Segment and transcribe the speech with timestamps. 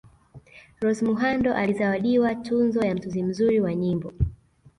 [0.81, 4.13] Rose Muhando alizawadiwa tuzo ya Mtunzi mzuri wa nyimbo